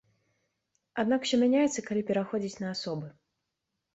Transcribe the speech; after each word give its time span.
Аднак 1.01 1.19
усё 1.27 1.37
мяняецца, 1.43 1.83
калі 1.89 2.01
пераходзіць 2.09 2.61
на 2.65 2.71
асобы. 2.75 3.07